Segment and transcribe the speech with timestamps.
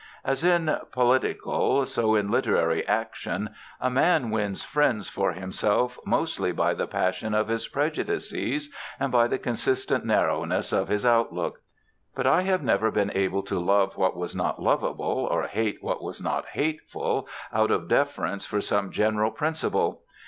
[0.25, 6.73] As in political so in literary action a man wins friends for himself mostly by
[6.73, 11.61] the passion of his prejudices and by the consistent narrowness of his outlook.
[12.15, 16.01] But I have never been able to love what was not lovable or hate what
[16.01, 20.01] was not hateful out of deference for some general principle.